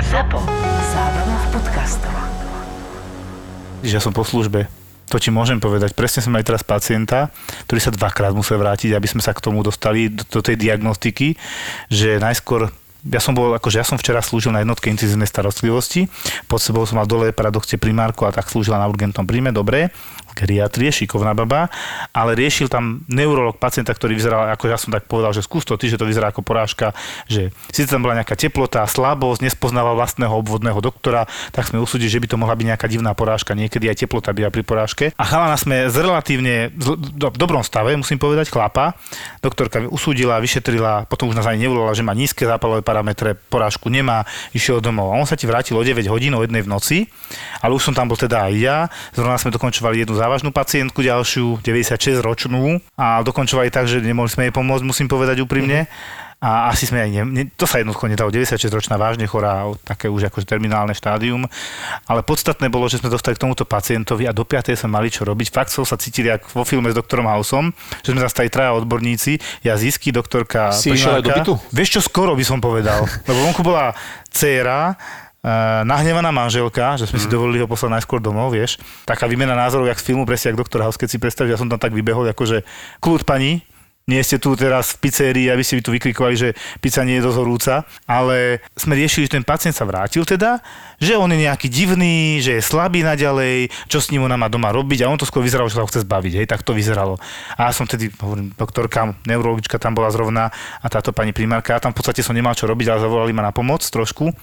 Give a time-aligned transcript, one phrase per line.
[0.00, 0.40] ZAPO.
[0.96, 2.14] Zábrná v podcastov.
[3.84, 4.64] ja som po službe.
[5.12, 5.92] To ti môžem povedať.
[5.92, 7.28] Presne som aj teraz pacienta,
[7.68, 11.36] ktorý sa dvakrát musel vrátiť, aby sme sa k tomu dostali, do, do tej diagnostiky,
[11.92, 16.06] že najskôr ja som bol, akože ja som včera slúžil na jednotke intenzívnej starostlivosti,
[16.46, 19.90] pod sebou som mal dole paradoxne primárku a tak slúžila na urgentnom príjme, dobre,
[20.32, 21.68] geriatrie, šikovná baba,
[22.10, 25.76] ale riešil tam neurolog pacienta, ktorý vyzeral, ako ja som tak povedal, že skús to
[25.76, 26.96] ty, že to vyzerá ako porážka,
[27.28, 32.20] že síce tam bola nejaká teplota, slabosť, nespoznával vlastného obvodného doktora, tak sme usúdili, že
[32.20, 35.04] by to mohla byť nejaká divná porážka, niekedy aj teplota býva pri porážke.
[35.14, 38.96] A chalana sme z relatívne zl- do, dobrom stave, musím povedať, chlapa.
[39.44, 44.24] Doktorka usúdila, vyšetrila, potom už nás ani nevolala, že má nízke zápalové parametre, porážku nemá,
[44.56, 45.12] išiel domov.
[45.12, 46.98] A on sa ti vrátil o 9 hodín, o jednej v noci,
[47.60, 48.78] ale už som tam bol teda aj ja.
[49.12, 54.46] Zrovna sme dokončovali jednu závažnú pacientku, ďalšiu 96 ročnú a dokončovali tak, že nemohli sme
[54.46, 55.90] jej pomôcť, musím povedať úprimne.
[56.42, 60.10] A asi sme aj, ne, ne, to sa jednoducho nedalo, 96 ročná vážne chorá, také
[60.10, 61.46] už akože terminálne štádium.
[62.10, 64.74] Ale podstatné bolo, že sme dostali k tomuto pacientovi a do 5.
[64.74, 65.54] sme mali čo robiť.
[65.54, 67.70] Fakt som sa cítili ako vo filme s doktorom Hausom,
[68.02, 71.54] že sme zastali traja odborníci, ja zisky, doktorka Si aj do bytu?
[71.70, 73.06] Vieš čo, skoro by som povedal.
[73.22, 73.94] Lebo vonku bola
[74.26, 74.98] dcéra,
[75.82, 78.78] nahnevaná manželka, že sme si dovolili ho poslať najskôr domov, vieš.
[79.02, 81.66] Taká výmena názorov, jak z filmu, presne jak doktor House, keď si predstavíš, ja som
[81.66, 82.62] tam tak vybehol, akože
[83.02, 83.66] kľud pani,
[84.02, 86.48] nie ste tu teraz v pizzerii, aby ste by tu vykrikovali, že
[86.82, 90.58] pizza nie je dosť horúca, ale sme riešili, že ten pacient sa vrátil teda,
[90.98, 94.74] že on je nejaký divný, že je slabý naďalej, čo s ním ona má doma
[94.74, 97.14] robiť a on to skôr vyzeralo, že sa ho chce zbaviť, hej, tak to vyzeralo.
[97.54, 100.50] A ja som tedy, hovorím, doktorka, neurologička tam bola zrovna
[100.82, 103.46] a táto pani primárka, a tam v podstate som nemal čo robiť, ale zavolali ma
[103.46, 104.34] na pomoc trošku.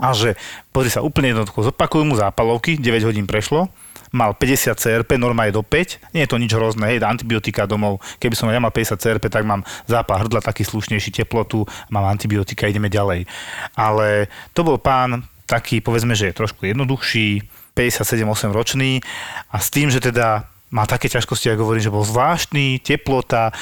[0.00, 0.38] A že,
[0.72, 3.68] pozri sa, úplne jednoducho, zopakujú mu zápalovky, 9 hodín prešlo,
[4.12, 8.00] mal 50 CRP, norma je do 5, nie je to nič hrozné, hej, antibiotika domov,
[8.20, 12.68] keby som ja mal 50 CRP, tak mám zápal hrdla taký slušnejší, teplotu, mám antibiotika,
[12.68, 13.24] ideme ďalej.
[13.72, 19.00] Ale to bol pán taký, povedzme, že je trošku jednoduchší, 57-8 ročný
[19.48, 23.52] a s tým, že teda má také ťažkosti, ako hovorím, že bol zvláštny, teplota,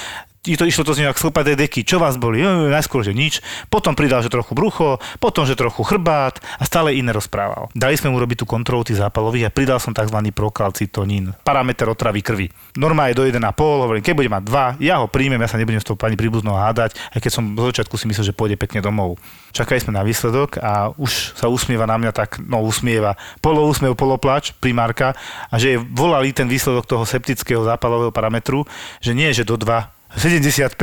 [0.40, 1.84] to išlo to z neho ako chlpaté deky.
[1.84, 2.40] Čo vás boli?
[2.40, 3.44] Jo, najskôr, že nič.
[3.68, 7.68] Potom pridal, že trochu brucho, potom, že trochu chrbát a stále iné rozprával.
[7.76, 10.16] Dali sme mu robiť tú kontrolu tých zápalových a pridal som tzv.
[10.32, 12.46] prokalcitonín, parameter otravy krvi.
[12.80, 14.42] Norma je do 1,5, hovorím, keď bude mať
[14.80, 17.44] 2, ja ho príjmem, ja sa nebudem s tou pani príbuznou hádať, aj keď som
[17.52, 19.20] zo začiatku si myslel, že pôjde pekne domov.
[19.52, 24.56] Čakali sme na výsledok a už sa usmieva na mňa tak, no usmieva, poloúsmev, poloplač,
[24.56, 25.12] primárka
[25.52, 28.64] a že volali ten výsledok toho septického zápalového parametru,
[29.04, 30.74] že nie, že do 2, 75.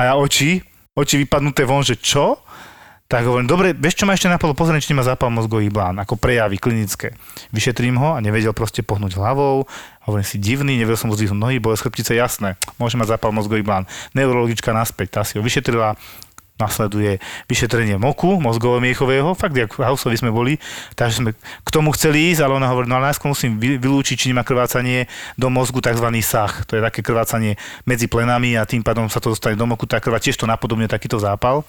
[0.08, 0.64] ja oči,
[0.96, 2.40] oči vypadnuté von, že čo?
[3.10, 6.14] Tak hovorím, dobre, vieš čo ma ešte napadlo, pozrieť, či má zápal mozgový blán, ako
[6.14, 7.18] prejavy klinické.
[7.50, 9.66] Vyšetrím ho a nevedel proste pohnúť hlavou,
[10.06, 13.90] hovorím si divný, nevedel som zdvihnúť nohy, bolo chrbtice jasné, môže mať zápal mozgový blán.
[14.14, 15.98] Neurologička naspäť, tá si ho vyšetrila,
[16.60, 17.16] nasleduje
[17.48, 20.60] vyšetrenie moku mozgovo-miechového, fakt, jak v sme boli,
[20.94, 24.16] takže sme k tomu chceli ísť, ale ona hovorí, no ale najskôr musím vy- vylúčiť,
[24.20, 25.08] či nemá krvácanie
[25.40, 26.06] do mozgu, tzv.
[26.20, 27.56] sach, to je také krvácanie
[27.88, 30.86] medzi plenami a tým pádom sa to dostane do moku, tá krva tiež to napodobne
[30.86, 31.64] takýto zápal.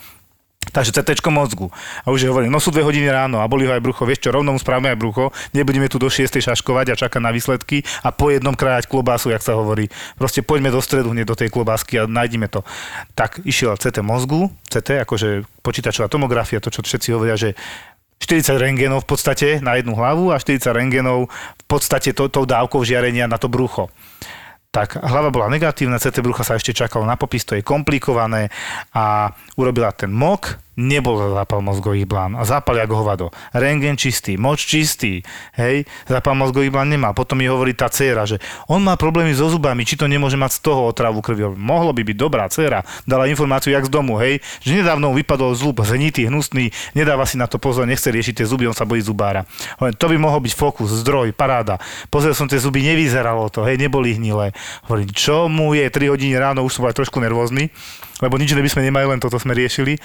[0.72, 1.68] Takže CT mozgu.
[2.04, 4.08] A už je hovorím, no sú dve hodiny ráno a boli ho aj brucho.
[4.08, 5.36] Vieš čo, rovno mu spravíme aj brucho.
[5.52, 6.32] Nebudeme tu do 6.
[6.32, 9.92] šaškovať a čakať na výsledky a po jednom krájať klobásu, jak sa hovorí.
[10.16, 12.64] Proste poďme do stredu hneď do tej klobásky a nájdime to.
[13.14, 17.54] Tak išiel CT mozgu, CT, akože počítačová tomografia, to čo všetci hovoria, že
[18.24, 21.28] 40 rengenov v podstate na jednu hlavu a 40 rengenov
[21.58, 23.90] v podstate to, dávkou žiarenia na to brucho
[24.72, 28.48] tak hlava bola negatívna, CT brucha sa ešte čakalo na popis, to je komplikované
[28.96, 29.28] a
[29.60, 33.26] urobila ten mok, nebol zápal mozgových blán a zápal ako hovado.
[33.54, 35.22] Rengen čistý, moč čistý,
[35.54, 37.14] hej, zápal mozgových blán nemá.
[37.14, 40.58] Potom mi hovorí tá dcéra, že on má problémy so zubami, či to nemôže mať
[40.58, 41.46] z toho otravu krvi.
[41.54, 45.86] Mohlo by byť dobrá dcéra, dala informáciu jak z domu, hej, že nedávno vypadol zub,
[45.86, 49.46] zhnitý, hnusný, nedáva si na to pozor, nechce riešiť tie zuby, on sa bojí zubára.
[49.78, 51.78] Hovorím, to by mohol byť fokus, zdroj, paráda.
[52.10, 54.56] Pozrel som tie zuby, nevyzeralo to, hej, neboli hnilé.
[54.90, 57.70] Hovorím, čo mu je 3 hodiny ráno, už som bol trošku nervózny,
[58.22, 59.98] lebo nič by sme nemali, len toto sme riešili.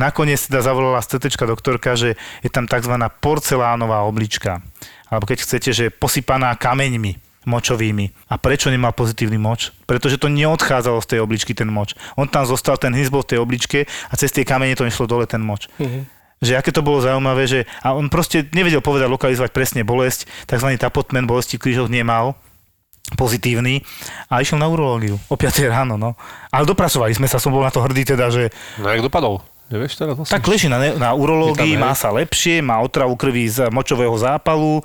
[0.00, 2.96] Nakoniec teda zavolala stetečka doktorka, že je tam tzv.
[3.20, 4.64] porcelánová oblička.
[5.12, 8.32] Alebo keď chcete, že je posypaná kameňmi močovými.
[8.32, 9.72] A prečo nemal pozitívny moč?
[9.84, 11.96] Pretože to neodchádzalo z tej obličky ten moč.
[12.16, 15.08] On tam zostal, ten hnis bol v tej obličke a cez tie kamene to nešlo
[15.08, 15.68] dole ten moč.
[16.40, 20.68] Že aké to bolo zaujímavé, že a on proste nevedel povedať, lokalizovať presne bolesť, tzv.
[20.80, 22.36] tapotmen bolesti v krížoch nemal,
[23.16, 23.84] pozitívny
[24.28, 26.16] a išiel na urológiu o 5 ráno, no.
[26.52, 29.40] Ale dopracovali sme sa, som bol na to hrdý teda, že No jak dopadol?
[29.70, 30.34] Nevieš teraz vlastne?
[30.34, 34.82] Tak leží na, na urológii, tam, má sa lepšie, má otravu krvi z močového zápalu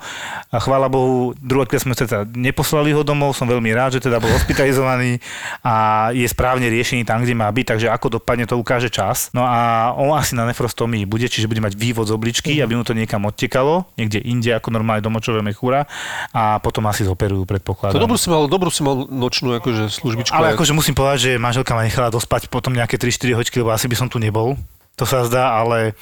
[0.54, 4.30] a chvála Bohu, druhýkrát sme teda neposlali ho domov, som veľmi rád, že teda bol
[4.30, 5.18] hospitalizovaný
[5.66, 9.34] a je správne riešený tam, kde má byť, takže ako dopadne, to ukáže čas.
[9.34, 12.86] No a on asi na nefrostomii bude, čiže bude mať vývod z obličky, aby mu
[12.86, 15.90] to niekam odtekalo, niekde inde ako normálne do močového mechúra
[16.30, 17.98] a potom asi zoperujú, To predpokladám.
[17.98, 20.30] dobrú si mal, dobrú si mal nočnú akože službičku.
[20.30, 23.90] Ale akože musím povedať, že manželka ma nechala dospať potom nejaké 3-4 hoďky, lebo asi
[23.90, 24.54] by som tu nebol.
[24.96, 25.92] To sa zdá, ale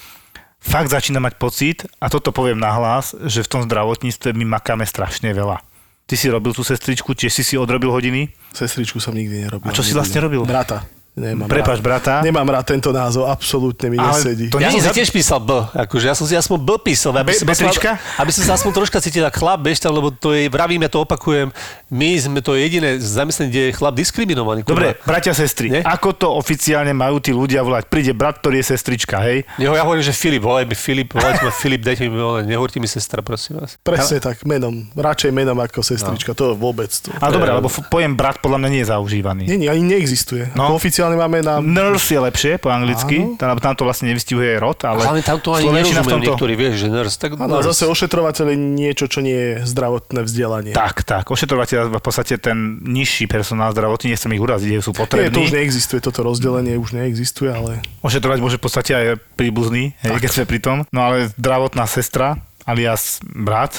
[0.62, 5.35] fakt začína mať pocit, a toto poviem nahlas, že v tom zdravotníctve my makáme strašne
[5.35, 5.58] veľa.
[6.05, 8.31] Ty si robil tú sestričku, tiež si si odrobil hodiny?
[8.52, 9.67] Sestričku som nikdy nerobil.
[9.67, 9.99] A čo si Nebudem.
[9.99, 10.43] vlastne robil?
[10.44, 10.79] Brata.
[11.14, 11.87] Nemám Prepáč, rád.
[11.87, 12.12] brata.
[12.26, 14.50] Nemám rád tento názov, absolútne mi Ale nesedí.
[14.50, 17.31] to Ja som si tiež písal B, akože ja som si aspoň B písal, aby,
[17.31, 18.02] Be- som, Betrička?
[18.19, 21.06] aby som sa aspoň troška cítil ako chlap, tam, lebo to je, vravím, ja to
[21.06, 21.55] opakujem,
[21.87, 24.66] my sme to jediné zamyslenie, kde je chlap diskriminovaný.
[24.66, 24.75] kurva.
[24.75, 25.82] Dobre, bratia, sestry, Nie?
[25.87, 27.87] ako to oficiálne majú tí ľudia volať?
[27.87, 29.46] Príde brat, ktorý je sestrička, hej?
[29.55, 32.82] Neho, ja hovorím, že Filip, volaj mi Filip, volajte ma Filip, dajte mi volať, nehovorte
[32.82, 33.78] mi sestra, prosím vás.
[33.87, 34.90] Presne tak, menom.
[34.99, 36.90] Radšej menom ako sestrička, to vôbec.
[36.90, 37.14] To.
[37.22, 39.43] Ale dobre, lebo pojem brat podľa mňa nie je zaužívaný.
[39.46, 40.50] Nie, nie, ani neexistuje.
[40.58, 40.75] No.
[40.75, 40.82] No.
[41.05, 41.61] Oficiálne máme na...
[41.61, 45.53] Nurse je lepšie po anglicky, tam, tam to vlastne nevystihuje rod, ale Ale tam to
[45.53, 47.77] ani nerozumiem niektorí, vieš, že nurse, tak Áno, nurse.
[47.77, 50.73] zase ošetrovateľ je niečo, čo nie je zdravotné vzdelanie.
[50.73, 51.29] Tak, tak.
[51.29, 55.45] Ošetrovateľ v podstate ten nižší personál zdravotný, nechcem ich uraziť, sú Nie, to už potrební.
[55.53, 59.06] neexistuje, toto rozdelenie už neexistuje, ale Ošetrovať môže v podstate aj
[59.37, 60.77] príbuzný, hej, keď sme pri tom.
[60.89, 63.77] No ale zdravotná sestra, alias brat.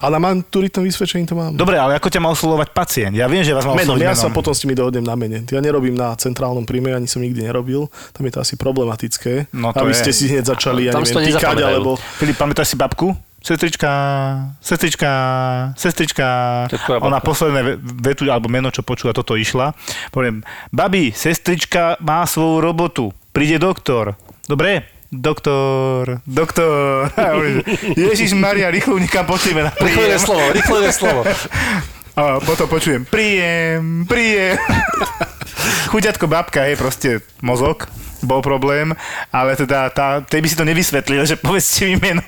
[0.00, 1.52] A na maturitnom vysvedčení to mám.
[1.52, 3.12] Dobre, ale ako ťa má oslovovať pacient?
[3.12, 4.18] Ja viem, že vás má Menom, ja menom.
[4.18, 5.44] sa potom s nimi dohodnem na mene.
[5.44, 7.92] Ja nerobím na centrálnom príjme, ani som nikdy nerobil.
[8.10, 9.52] Tam je to asi problematické.
[9.52, 10.00] No to aby je.
[10.00, 12.00] ste si hneď začali, ja Tam si to neviem, týkať, alebo...
[12.16, 13.12] Filip, pamätáš si babku?
[13.40, 13.88] Sestrička,
[14.60, 15.10] sestrička,
[15.72, 16.26] sestrička.
[16.68, 19.72] To je tvoja Ona posledné ve- vetu, alebo meno, čo počula, toto išla.
[20.12, 23.04] Poviem, babi, sestrička má svoju robotu.
[23.32, 24.12] Príde doktor.
[24.44, 24.99] Dobre?
[25.10, 27.10] Doktor, doktor.
[27.98, 30.22] Ježiš Maria, rýchlo nikam pošlíme na príjem.
[30.22, 31.26] slovo, rýchlové slovo.
[32.20, 34.54] A potom počujem, príjem, príjem.
[35.90, 37.10] Chuďatko babka je proste
[37.42, 37.90] mozog,
[38.22, 38.94] bol problém,
[39.34, 42.22] ale teda tá, tej by si to nevysvetlil, že povedzte mi meno.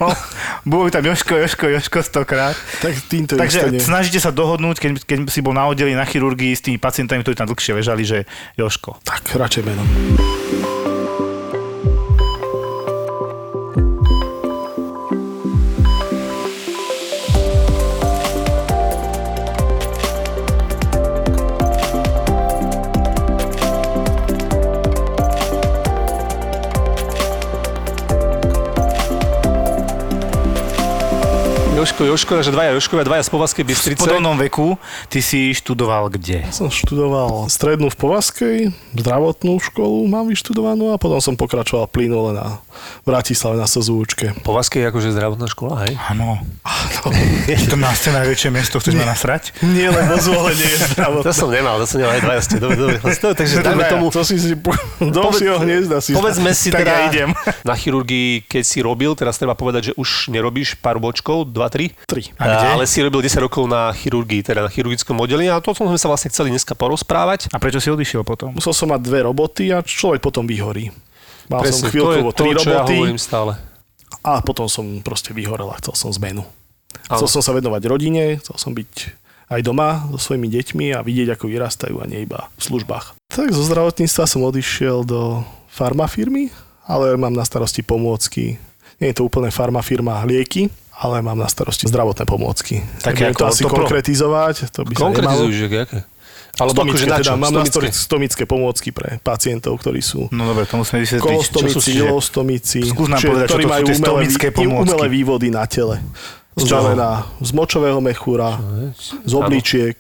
[0.67, 2.59] Bolo tam Joško, Joško, Joško stokrát.
[2.83, 3.79] Tak týmto Takže istene.
[3.79, 7.39] snažite sa dohodnúť, keď, keď si bol na oddeli na chirurgii s tými pacientami, ktorí
[7.39, 8.19] tam dlhšie ležali, že
[8.59, 8.99] Joško.
[9.07, 9.87] Tak, radšej menom.
[32.03, 34.03] Joško, Joško, že dvaja Joškovia, dvaja z Povazkej V Bystrice.
[34.03, 34.75] podobnom veku
[35.07, 36.43] ty si študoval kde?
[36.51, 38.57] Som študoval strednú v Povazkej,
[38.93, 42.59] zdravotnú školu mám vyštudovanú a potom som pokračoval plynule na
[43.07, 44.35] Bratislave na SZUčke.
[44.43, 45.95] Povazkej je akože zdravotná škola, hej?
[46.11, 46.43] Áno.
[47.71, 49.55] To má ste najväčšie miesto, chceš ma nasrať?
[49.63, 51.23] Nie, lebo zvolenie je zdravotné.
[51.23, 52.99] To som nemal, to som nemal, aj dvaja ste, dobre, dobre.
[52.99, 54.59] takže dajme tomu, To si si
[54.99, 55.23] do
[55.63, 56.11] hniezda si...
[56.17, 57.31] povedzme si Tak teda, ja idem.
[57.63, 62.29] na chirurgii, keď si robil, teraz treba povedať, že už nerobíš pár bočkov, 2-3, Tri.
[62.37, 62.67] A kde?
[62.77, 66.09] ale si robil 10 rokov na chirurgii, teda na chirurgickom oddelení a to sme sa
[66.11, 67.53] vlastne chceli dneska porozprávať.
[67.53, 68.53] A prečo si odišiel potom?
[68.57, 70.91] Musel som mať dve roboty a človek potom vyhorí.
[71.51, 73.53] Mal som to je chvíľkovo to, tri čo ja roboty hovorím stále.
[74.23, 76.47] a potom som proste vyhorel a chcel som zmenu.
[77.09, 77.19] Áno.
[77.19, 78.93] Chcel som sa venovať rodine, chcel som byť
[79.53, 83.19] aj doma so svojimi deťmi a vidieť, ako vyrastajú a nie iba v službách.
[83.29, 86.49] Tak zo zdravotníctva som odišiel do farmafirmy,
[86.89, 88.57] ale mám na starosti pomôcky.
[88.97, 92.85] Nie je to úplne farmafirma lieky, ale mám na starosti zdravotné pomôcky.
[92.99, 95.07] Také Nebudem to asi to konkretizovať, to by sa nemalo.
[95.09, 95.99] Konkretizuj, že aké?
[96.53, 97.23] Alebo Stomické, akože na čo?
[97.23, 97.73] teda, mám na Stomické?
[97.73, 101.25] starosti stomické pomôcky pre pacientov, ktorí sú No dobre, to musíme vysvetliť.
[101.25, 104.85] Kolostomici, ilostomici, Skús nám čiže povedať, čo ktorí to sú majú umelé, stomické vý- pomôcky.
[104.85, 105.97] umelé vývody na tele.
[106.53, 108.61] Z znamená z močového mechúra,
[109.25, 109.97] z obličiek,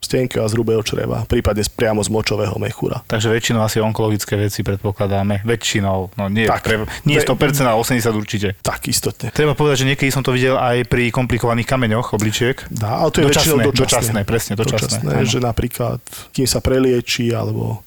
[0.00, 3.04] z tenkého a z hrubého čreva, prípadne priamo z močového mechúra.
[3.04, 5.44] Takže väčšinou asi onkologické veci predpokladáme.
[5.44, 6.64] Väčšinou, no nie, Tak.
[6.64, 8.56] pre, nie Ve- 100%, ale 80 určite.
[8.64, 9.28] Tak, istotne.
[9.28, 12.64] Treba povedať, že niekedy som to videl aj pri komplikovaných kameňoch obličiek.
[12.72, 13.84] Dá, ale to je väčšinou Dočasné, dočasné.
[13.84, 15.28] dočasné, presne, dočasné, áno.
[15.28, 16.00] že napríklad,
[16.32, 17.84] kým sa prelieči, alebo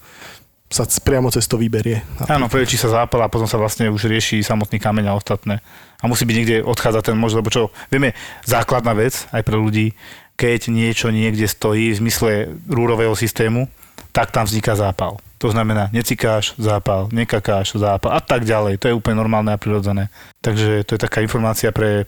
[0.70, 2.02] sa priamo cez to vyberie.
[2.26, 5.62] Áno, prečí sa zápal a potom sa vlastne už rieši samotný kameň a ostatné.
[6.02, 9.94] A musí byť niekde odchádzať ten moč, lebo čo, vieme, základná vec aj pre ľudí,
[10.36, 12.32] keď niečo niekde stojí v zmysle
[12.66, 13.70] rúrového systému,
[14.14, 15.18] tak tam vzniká zápal.
[15.42, 18.80] To znamená, necikáš, zápal, nekakáš, zápal a tak ďalej.
[18.80, 20.08] To je úplne normálne a prirodzené.
[20.40, 22.08] Takže to je taká informácia pre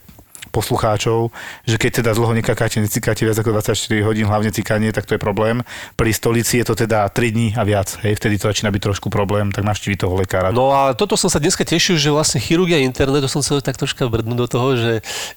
[0.56, 1.36] poslucháčov,
[1.68, 3.76] že keď teda dlho nekakáte, necikáte viac ako 24
[4.08, 5.60] hodín, hlavne cikanie, tak to je problém.
[6.00, 9.12] Pri stolici je to teda 3 dní a viac, hej, vtedy to začína byť trošku
[9.12, 10.56] problém, tak navštívi toho lekára.
[10.56, 14.08] No a toto som sa dneska tešil, že vlastne chirurgia internetu som sa tak troška
[14.08, 14.92] vrdnúť do toho, že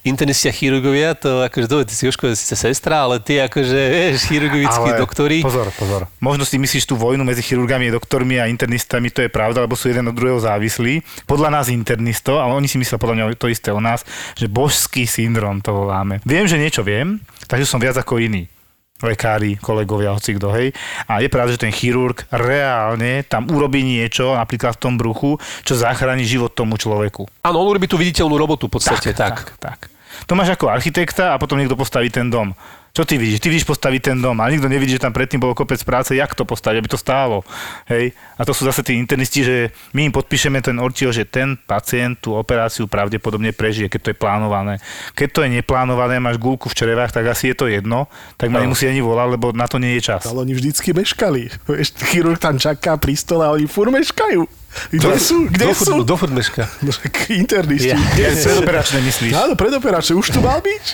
[0.06, 3.80] internisti a chirurgovia, to akože dobre, ty si Jožko, síce sestra, ale ty akože,
[4.14, 5.38] vieš, chirurgovickí Ale doktori.
[5.42, 6.06] Pozor, pozor.
[6.22, 9.90] Možno si myslíš tú vojnu medzi chirurgami, doktormi a internistami, to je pravda, lebo sú
[9.90, 11.26] jeden od druhého závislí.
[11.26, 14.04] Podľa nás internistov, ale oni si myslia podľa mňa to isté o nás,
[14.36, 16.20] že božský syndrom to voláme.
[16.28, 18.46] Viem, že niečo viem, takže som viac ako iný
[18.98, 20.74] lekári, kolegovia, hoci kto, hej.
[21.06, 25.78] A je pravda, že ten chirurg reálne tam urobí niečo, napríklad v tom bruchu, čo
[25.78, 27.30] zachráni život tomu človeku.
[27.46, 29.54] Áno, on urobí tú viditeľnú robotu v podstate, tak.
[29.54, 29.78] tak, tak.
[30.26, 32.58] To máš ako architekta a potom niekto postaví ten dom.
[32.90, 33.38] Čo ty vidíš?
[33.38, 36.34] Ty vidíš postaviť ten dom, ale nikto nevidí, že tam predtým bolo kopec práce, jak
[36.34, 37.46] to postaviť, aby to stálo.
[37.86, 38.10] Hej?
[38.34, 39.56] A to sú zase tí internisti, že
[39.92, 44.18] my im podpíšeme ten ortio, že ten pacient tú operáciu pravdepodobne prežije, keď to je
[44.18, 44.74] plánované.
[45.14, 48.58] Keď to je neplánované, máš gulku v črevách, tak asi je to jedno, tak ma
[48.58, 48.66] No.
[48.66, 50.26] nemusí ani volať, lebo na to nie je čas.
[50.26, 51.54] Ale oni vždycky meškali.
[52.10, 54.42] Chirurg tam čaká pri stole a oni fur meškajú.
[54.88, 55.48] Kde sú?
[55.48, 55.92] Kde do, sú?
[56.04, 56.68] Do furt meška.
[56.84, 56.92] No,
[57.30, 57.90] internisti.
[57.90, 57.98] Ja.
[57.98, 58.46] Kde Ja, sú?
[58.52, 59.32] predoperačné myslíš?
[59.34, 60.14] Áno, predoperačne.
[60.14, 60.84] Už tu mal byť?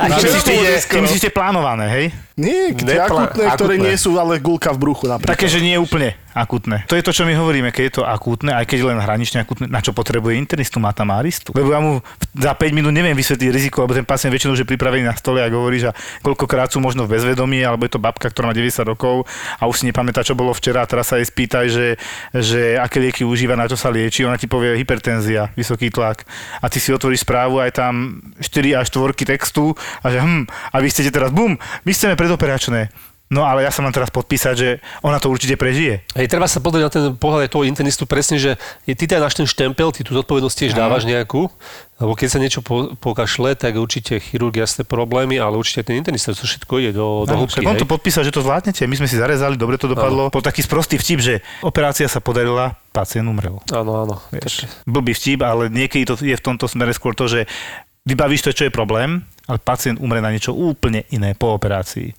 [0.00, 1.02] Bolo ty neskoro.
[1.04, 2.06] myslíš tie plánované, hej?
[2.34, 3.86] Nie, tie Nepla- akutné, ktoré akutné.
[3.86, 5.30] nie sú, ale gulka v bruchu napríklad.
[5.30, 6.84] Také, že nie je úplne akutné.
[6.90, 9.70] To je to, čo my hovoríme, keď je to akútne, aj keď len hranične akútne,
[9.70, 11.54] na čo potrebuje internistu, má tam aristu.
[11.54, 12.02] Lebo ja mu
[12.34, 15.38] za 5 minút neviem vysvetliť riziko, lebo ten pacient väčšinou už je pripravený na stole
[15.38, 15.94] a hovorí, že
[16.26, 19.80] koľkokrát sú možno v bezvedomí, alebo je to babka, ktorá má 90 rokov a už
[19.80, 21.86] si nepamätá, čo bolo včera a teraz sa jej spýtaj, že,
[22.34, 26.26] že aké lieky užíva, na čo sa lieči, ona ti povie hypertenzia, vysoký tlak
[26.58, 30.76] a ty si otvoríš správu aj tam 4 až 4 textu a že hm, a
[30.82, 33.13] vy chcete teraz bum, my chceme predoperačné.
[33.32, 34.68] No ale ja sa mám teraz podpísať, že
[35.00, 36.04] ona to určite prežije.
[36.12, 39.40] Hej, treba sa pozrieť na ten pohľad aj toho internistu presne, že ty teda náš
[39.40, 41.48] ten štempel, ty tú zodpovednosť tiež dávaš nejakú,
[41.98, 46.36] lebo keď sa niečo po, pokašle, tak určite chirurg jasné problémy, ale určite ten internista,
[46.36, 47.64] to všetko ide do, do hĺbky.
[47.64, 48.84] on to podpísal, že to zvládnete.
[48.84, 50.28] My sme si zarezali, dobre to dopadlo.
[50.28, 53.56] Bol taký sprostý vtip, že operácia sa podarila, pacient umrel.
[53.72, 54.14] Áno, áno.
[54.36, 57.48] Vieš, Tak, blbý vtip, ale niekedy to je v tomto smere skôr to, že
[58.04, 62.12] vybavíš to, čo je problém, ale pacient umre na niečo úplne iné po operácii.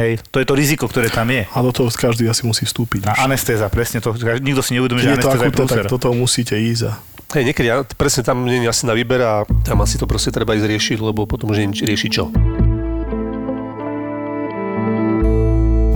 [0.00, 1.44] Hej, to je to riziko, ktoré tam je.
[1.44, 3.04] A do toho každý asi musí vstúpiť.
[3.04, 4.16] A anestéza, presne to.
[4.16, 5.92] Nikto si neuvedomí, že je to anestéza je akutné, prúser.
[5.92, 6.88] do toho musíte ísť.
[6.88, 6.92] A...
[7.36, 10.32] hej, niekedy ja, presne tam nie je asi na výber a tam asi to proste
[10.32, 12.32] treba ísť riešiť, lebo potom už nie riešiť čo.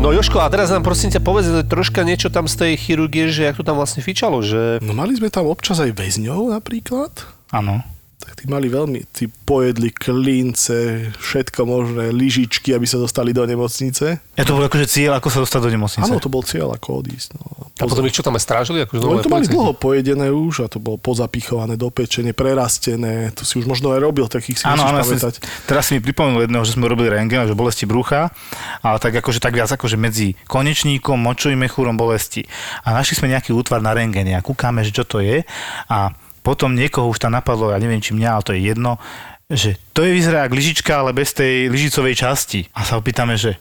[0.04, 3.49] No Joško, a teraz nám prosím ťa povedz troška niečo tam z tej chirurgie, že
[3.49, 4.84] jak to tam vlastne fičalo, že...
[4.84, 7.25] No mali sme tam občas aj väzňov napríklad.
[7.56, 7.80] Áno.
[8.25, 14.19] Tak tí mali veľmi, tí pojedli klince, všetko možné, lyžičky, aby sa dostali do nemocnice.
[14.35, 16.04] Ja to bol akože cieľ, ako sa dostať do nemocnice.
[16.09, 17.37] Áno, to bol cieľ, ako odísť.
[17.37, 17.69] No.
[17.75, 18.83] A potom ich čo tam aj strážili?
[18.83, 23.35] Akože No, oni to mali dlho pojedené už a to bolo pozapichované, dopečené, prerastené.
[23.37, 25.35] To si už možno aj robil, takých si Áno, musíš áno, pamätať.
[25.69, 28.33] teraz si mi pripomenul jedného, že sme robili rengen, že bolesti brucha,
[28.81, 32.47] ale tak akože tak viac akože medzi konečníkom, močovým mechúrom bolesti.
[32.87, 35.43] A našli sme nejaký útvar na rengene a kúkame, že čo to je
[35.90, 35.99] a
[36.45, 39.01] potom niekoho už tam napadlo, ja neviem či mňa, ale to je jedno,
[39.49, 42.61] že to je vyzerá ako lyžička, ale bez tej lyžicovej časti.
[42.77, 43.57] A sa opýtame, že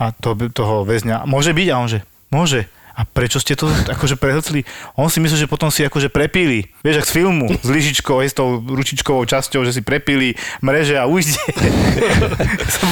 [0.00, 1.68] a to, toho väzňa, môže byť?
[1.68, 2.00] A on že,
[2.32, 2.64] môže.
[3.00, 4.68] A prečo ste to akože prehlcli?
[5.00, 6.68] On si myslel, že potom si akože prepili.
[6.84, 11.00] Vieš, ak z filmu, s lyžičkou, aj s tou ručičkovou časťou, že si prepili mreže
[11.00, 11.40] a ujde.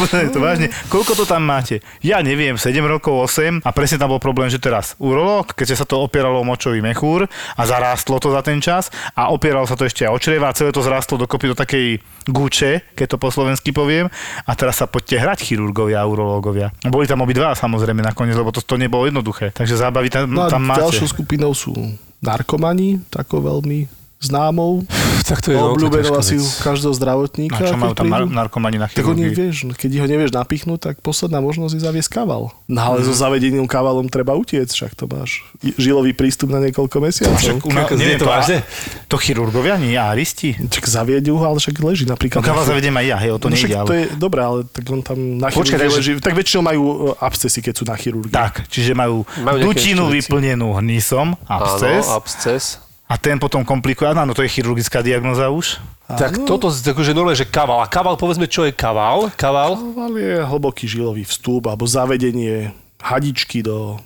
[0.09, 0.69] To vážne.
[0.93, 1.81] Koľko to tam máte?
[2.05, 5.87] Ja neviem, 7 rokov, 8 a presne tam bol problém, že teraz urológ, keďže sa
[5.89, 9.89] to opieralo o močový mechúr a zarástlo to za ten čas a opieralo sa to
[9.89, 13.29] ešte aj o čreva a celé to zrástlo dokopy do takej guče, keď to po
[13.29, 14.07] slovensky poviem.
[14.45, 16.71] A teraz sa poďte hrať chirurgovia a urológovia.
[16.85, 19.51] Boli tam obidva samozrejme nakoniec, lebo to, to nebolo jednoduché.
[19.51, 20.85] Takže zábavy tam, No tam máte.
[20.85, 21.73] ďalšou skupinou sú
[22.21, 24.83] narkomani, takou veľmi známou.
[25.29, 26.43] Tak to je no, to Obľúbenou asi vec.
[26.43, 27.61] u každého zdravotníka.
[27.61, 28.33] A čo majú tam prídu.
[28.33, 29.31] narkomani na Tak chirurgii?
[29.31, 32.49] vieš, no, keď ho nevieš napichnúť, tak posledná možnosť je zaviesť kaval.
[32.67, 35.45] No ale so zavedeným kavalom treba utiecť, však to máš
[35.77, 37.55] žilový prístup na niekoľko Však mesiacov.
[37.61, 38.59] u nás, neviem, to to, vážne?
[39.05, 40.57] to chirurgovia, nie aristi.
[40.57, 42.41] Čak zavieť ho, ale však leží napríklad.
[42.41, 44.01] No káva na- zavedem aj ja, hej, o to no, však nejde, to ale...
[44.01, 46.11] je dobré, ale tak on tam na Počkaj, chirurgii leží.
[46.19, 48.33] Tak väčšinou majú e, abscesy, keď sú na chirurgii.
[48.33, 52.65] Tak, čiže majú, Majú dutinu vyplnenú hnisom, absces, Áno, absces.
[53.09, 55.81] A ten potom komplikuje, áno, to je chirurgická diagnoza už.
[56.09, 57.85] Tak toto, akože normálne, že kaval.
[57.85, 59.33] A kaval, povedzme, čo je kaval?
[59.33, 59.81] Kaval?
[59.81, 63.97] Kaval je hlboký žilový vstup alebo zavedenie hadičky do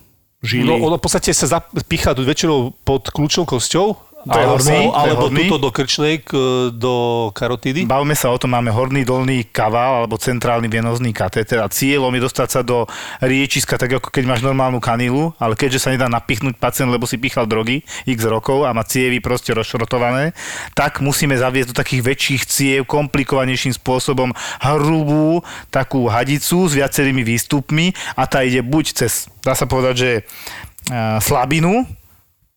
[0.42, 0.66] žily.
[0.66, 4.95] No ono v podstate sa zapícha do väčšinou pod kľúčnou kosťou To je horný, alebo,
[4.95, 5.50] alebo horný.
[5.50, 6.31] tuto do krčnej, k,
[6.71, 6.95] do
[7.35, 7.83] karotídy.
[7.91, 12.23] Bavíme sa o tom, máme horný dolný kaval alebo centrálny venozný katéter a cieľom je
[12.23, 12.87] dostať sa do
[13.19, 17.19] riečiska, tak ako keď máš normálnu kanilu, ale keďže sa nedá napichnúť pacient, lebo si
[17.19, 20.38] pichal drogy x rokov a má cievy proste rozšrotované,
[20.79, 24.31] tak musíme zaviesť do takých väčších ciev komplikovanejším spôsobom
[24.62, 25.43] hrubú
[25.75, 31.19] takú hadicu s viacerými výstupmi a tá ide buď cez, dá sa povedať, že eh,
[31.19, 31.91] slabinu,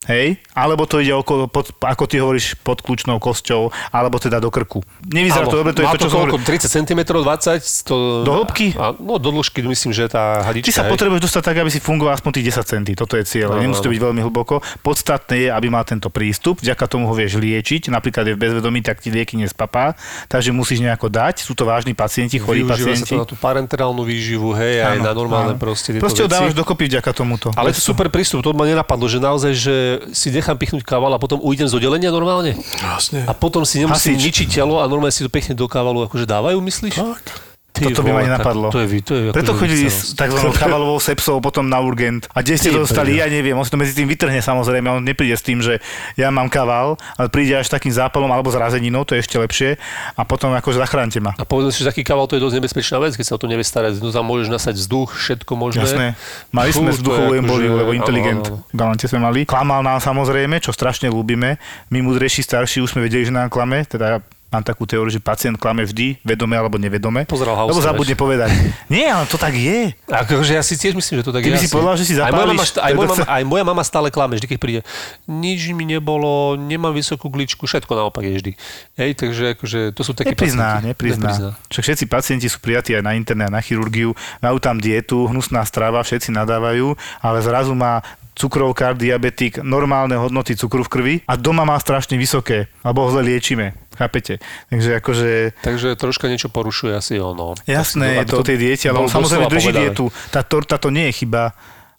[0.05, 4.53] Hej, alebo to ide okolo, pod, ako ty hovoríš, pod kľúčnou kosťou, alebo teda do
[4.53, 4.85] krku.
[5.01, 6.37] Nevyzerá to dobre, to je to, čo som hovoril.
[6.45, 7.89] 30 cm, 20?
[7.89, 8.77] To, Do hĺbky?
[8.77, 10.69] A, no, do dĺžky myslím, že tá hadička.
[10.69, 10.93] Ty sa hej.
[10.93, 12.83] potrebuješ dostať tak, aby si fungoval aspoň tých 10 cm.
[12.93, 13.57] Toto je cieľ.
[13.57, 13.93] Áno, Nemusí to áno.
[13.97, 14.55] byť veľmi hlboko.
[14.85, 16.61] Podstatné je, aby mal tento prístup.
[16.61, 17.89] Vďaka tomu ho vieš liečiť.
[17.89, 19.97] Napríklad je v bezvedomí, tak ti lieky nespapá.
[20.29, 21.41] Takže musíš nejako dať.
[21.41, 23.09] Sú to vážni pacienti, chorí Využíva sa pacienti.
[23.09, 25.61] to na tú parenterálnu výživu, hej, aj Áno, na normálne áno.
[25.61, 27.49] proste Proste ho dávaš dokopy vďaka tomuto.
[27.57, 29.75] Ale to super prístup, to ma nenapadlo, že naozaj, že
[30.11, 33.25] si nechám pichnúť kaval a potom ujdem z oddelenia normálne Jasne.
[33.27, 34.25] a potom si nemusím Hasič.
[34.25, 36.95] ničiť telo a normálne si to pekne do kavalu akože dávajú, myslíš?
[36.99, 37.54] Tak.
[37.75, 38.71] Ty Toto by ma nenapadlo.
[38.71, 40.47] To je, to je Preto chodili s tzv.
[40.55, 42.23] kavalovou sepsou potom na urgent.
[42.31, 43.51] A kde ste to dostali, ja neviem.
[43.51, 44.87] On si to medzi tým vytrhne samozrejme.
[44.89, 45.83] On nepríde s tým, že
[46.15, 49.75] ja mám kaval, ale príde až takým zápalom alebo zrazeninou, to je ešte lepšie.
[50.15, 51.35] A potom akože zachránte ma.
[51.35, 53.51] A povedzme si, že taký kaval to je dosť nebezpečná vec, keď sa o to
[53.51, 53.99] nevie starať.
[53.99, 55.83] No tam môžeš nasať vzduch, všetko možné.
[55.83, 56.07] Jasné.
[56.49, 58.45] Mali Fú, sme vzduchovú akože- emboliu, lebo inteligent.
[58.47, 59.43] áno, Galante sme mali.
[59.43, 61.59] Klamal nám samozrejme, čo strašne ľúbime.
[61.91, 63.83] My múdrejší starší už sme vedeli, že nám klame.
[63.83, 64.23] Teda
[64.55, 67.23] mám takú teóriu, že pacient klame vždy, vedome alebo nevedome.
[67.25, 68.49] Pozeral lebo House, zabudne povedať.
[68.87, 69.91] Nie, ale to tak je.
[70.05, 71.53] Akože ja si tiež myslím, že to tak Ty je.
[71.53, 73.43] by si povedal, že si aj moja, zapáliš, mama, št- aj, moja mama, chce- aj
[73.43, 74.79] moja mama stále klame, vždy keď príde.
[75.25, 78.51] Nič mi nebolo, nemám vysokú gličku, všetko naopak je vždy.
[78.95, 80.87] Hej, takže akože, to sú také Neprizná, pacienti.
[80.87, 81.29] neprizná.
[81.67, 85.99] Však všetci pacienti sú prijatí aj na internet, na chirurgiu, majú tam dietu, hnusná strava,
[85.99, 87.99] všetci nadávajú, ale zrazu má
[88.35, 93.23] cukrovka, diabetik, normálne hodnoty cukru v krvi a doma má strašne vysoké, alebo ho zle
[93.23, 93.73] liečime.
[93.95, 94.43] Chápete?
[94.67, 95.29] Takže akože
[95.63, 97.55] Takže troška niečo porušuje asi ono.
[97.63, 99.83] jasné je Aby to o tej diete, ale samozrejme drží povedané.
[99.87, 100.05] dietu.
[100.35, 101.55] Tá torta to nie je chyba,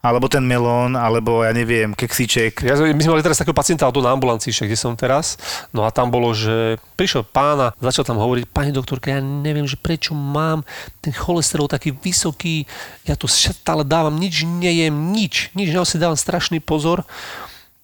[0.06, 2.62] alebo ten melón, alebo ja neviem, keksiček.
[2.62, 5.34] Ja, my sme mali teraz takého pacienta tu na ambulancii, kde som teraz.
[5.75, 9.66] No a tam bolo, že prišiel pán a začal tam hovoriť, pani doktorka, ja neviem,
[9.66, 10.62] že prečo mám
[11.02, 12.64] ten cholesterol taký vysoký,
[13.02, 17.02] ja tu stále dávam, nič nejem, nič, nič, naozaj dávam strašný pozor.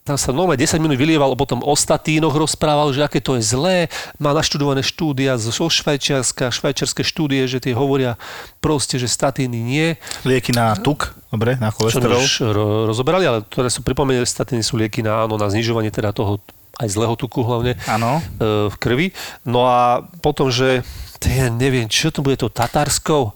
[0.02, 3.86] Tam sa normálne 10 minút vylieval, potom o statínoch rozprával, že aké to je zlé,
[4.18, 8.18] má naštudované štúdia zo Švajčiarska, švajčiarske štúdie, že tie hovoria
[8.58, 9.94] proste, že statíny nie.
[10.26, 12.18] Lieky na tuk, dobre, na Čo cholesterol.
[12.18, 16.10] už ro- rozoberali, ale ktoré sú pripomenuté, statíny sú lieky na, áno, na znižovanie teda
[16.10, 16.42] toho
[16.82, 18.18] aj zlého tuku hlavne Áno.
[18.42, 19.06] e, v krvi.
[19.46, 20.82] No a potom, že
[21.30, 23.34] ja neviem, čo to bude to tatarskou.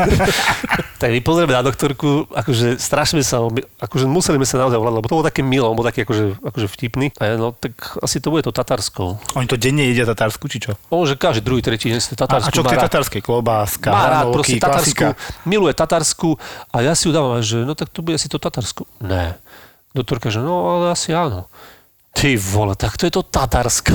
[1.00, 3.44] tak my pozrieme na doktorku, akože strašne sa,
[3.80, 6.40] akože museli sme sa naozaj volať, lebo to bol také milé, on bol taký akože,
[6.40, 7.12] akože vtipný.
[7.20, 9.20] A no tak asi to bude to tatarskou.
[9.36, 10.72] Oni to denne jedia tatarsku, či čo?
[10.88, 13.20] On, že každý druhý, tretí deň si to A, a tatarsku čo k tej tatarskej?
[13.20, 15.04] Klobáska, Má rád proste tatarsku,
[15.44, 16.28] miluje tatarsku
[16.72, 18.88] a ja si ju dávam, a že no tak to bude asi to tatarsku.
[19.04, 19.36] Ne.
[19.96, 21.48] Doktorka, že no ale asi áno.
[22.16, 23.92] Ty vole, tak to je to Tatarsko.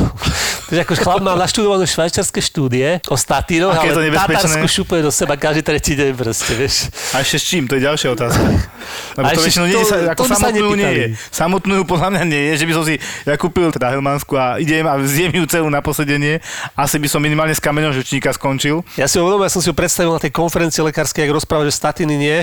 [0.69, 4.45] Takže ako chlap má naštudované švajčiarske štúdie o statínoch, to ale nebezpečné?
[4.45, 6.93] Tatarsku šupuje do seba každý tretí deň proste, vieš.
[7.17, 7.65] A ešte s čím?
[7.65, 8.45] To je ďalšia otázka.
[9.17, 11.05] Lebo to väčšinou to- nie je, ako to samotnú nie je.
[11.33, 12.93] Samotnú podľa mňa nie je, že by som si,
[13.25, 16.45] ja kúpil teda helmansku a idem a zjem ju celú na posedenie.
[16.77, 18.85] Asi by som minimálne z kameňom žučníka skončil.
[19.01, 21.73] Ja si uvedomil, ja som si ho predstavil na tej konferencii lekárskej, jak rozprával, že
[21.73, 22.37] statiny nie.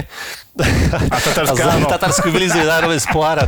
[1.07, 1.87] A tatarská a áno.
[1.87, 3.47] Tatarsku vylizuje zároveň z pohára.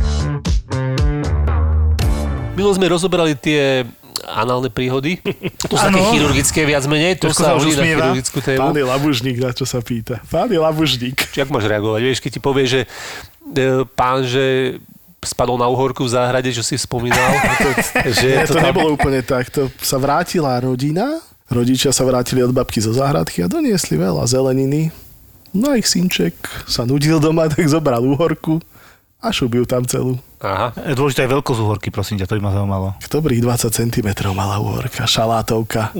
[2.61, 3.89] Milo sme rozoberali tie
[4.21, 5.17] análne príhody.
[5.65, 6.13] To sú také Áno.
[6.13, 7.17] chirurgické viac menej.
[7.25, 8.69] To sa už na chirurgickú tému.
[8.69, 10.21] Pán je labužník, na čo sa pýta.
[10.29, 11.33] Pán je labužník.
[11.33, 12.01] Či jak máš reagovať?
[12.05, 14.77] Vieš, keď ti povie, že e, pán, že
[15.25, 17.33] spadol na uhorku v záhrade, čo si spomínal.
[18.21, 19.49] že Nie, to tam- nebolo úplne tak.
[19.57, 21.17] To sa vrátila rodina,
[21.49, 24.93] rodičia sa vrátili od babky zo záhradky a doniesli veľa zeleniny.
[25.49, 26.37] No a ich synček
[26.69, 28.61] sa nudil doma, tak zobral úhorku
[29.17, 30.21] a šubil tam celú.
[30.41, 30.73] Aha.
[30.89, 32.87] Je Dôležitá je veľkosť uhorky, prosím ťa, to by ma zaujímalo.
[32.97, 35.93] Dobrých 20 cm mala úhorka, šalátovka.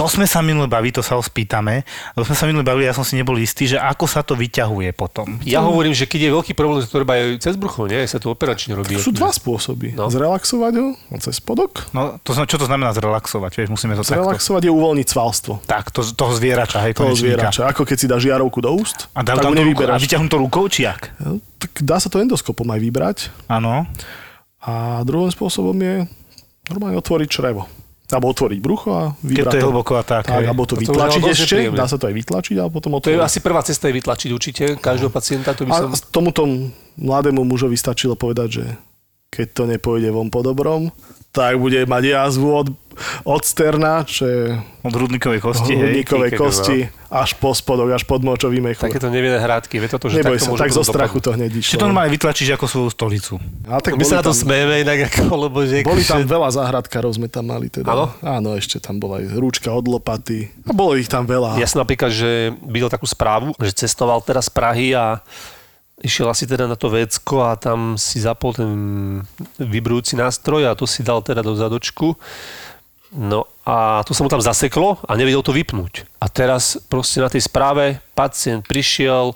[0.00, 1.84] To sme sa minule bavili, to sa ho spýtame.
[2.16, 4.96] To sme sa minule bavili, ja som si nebol istý, že ako sa to vyťahuje
[4.96, 5.36] potom.
[5.44, 8.00] Ja hovorím, že keď je veľký problém, to treba aj cez brucho, nie?
[8.08, 8.96] Sa to operačne robí.
[8.96, 9.92] Sú dva spôsoby.
[9.92, 10.08] No.
[10.08, 11.92] Zrelaxovať ho cez spodok.
[11.92, 13.52] No, to, čo to znamená zrelaxovať?
[13.52, 14.24] Vieš, musíme to takto.
[14.24, 15.52] Zrelaxovať je uvoľniť svalstvo.
[15.68, 17.68] Tak, to, toho zvierača, hej, Toho zvierača.
[17.68, 20.40] Ako keď si dáš žiarovku do úst, A dá tak tam to a vyťahnu to
[20.40, 21.12] rukou, či jak?
[21.20, 23.18] No, tak dá sa to endoskopom aj vybrať.
[23.52, 23.84] Áno.
[24.64, 26.08] A druhým spôsobom je
[26.72, 27.68] normálne otvoriť črevo.
[28.10, 30.24] Alebo otvoriť brucho a Keď vybrať to je hlboko a tak.
[30.26, 31.78] Tak, alebo to To vytlačiť dosť ešte, nepríjemné.
[31.78, 33.22] dá sa to aj vytlačiť, ale potom To je otvoriť.
[33.24, 35.90] asi prvá cesta je vytlačiť určite každého pacienta, to by A som...
[36.10, 36.42] tomuto
[36.96, 38.64] mladému mužovi stačilo povedať, že
[39.28, 40.90] keď to nepôjde von po dobrom,
[41.30, 42.68] tak bude mať jazvu od,
[43.22, 44.42] od sterna, čo je
[44.80, 48.82] Od hrudníkovej kosti, hrudníkovej kosti, až po spodok, až pod močový mechúr.
[48.82, 51.22] Takéto nevinné hrádky, vie toto, že Neboj sa, tak zo strachu dopadnúť.
[51.22, 51.74] to hneď Či išlo.
[51.76, 53.34] to normálne vytlačíš ako svoju stolicu.
[53.64, 55.84] A tak My sa na to tam- smejeme inak, ako, lebo že...
[55.86, 57.86] Boli tam veľa záhradkárov, sme tam mali teda.
[57.86, 58.10] Áno?
[58.20, 60.50] Áno, ešte tam bola aj rúčka od lopaty.
[60.66, 61.56] A bolo ich tam veľa.
[61.56, 65.22] Ja som napríklad, že videl takú správu, že cestoval teraz z Prahy a
[66.00, 68.70] išiel asi teda na to vecko a tam si zapol ten
[69.60, 72.16] vibrujúci nástroj a to si dal teda do zadočku.
[73.10, 76.06] No a to sa mu tam zaseklo a nevedel to vypnúť.
[76.22, 79.34] A teraz proste na tej správe pacient prišiel,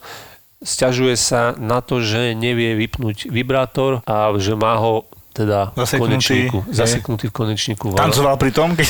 [0.62, 5.98] stiažuje sa na to, že nevie vypnúť vibrátor a že má ho teda v Zaseknutý,
[5.98, 6.74] konečníku, je.
[6.78, 7.86] zaseknutý v konečníku.
[7.98, 8.86] Tancoval pri tom, keď...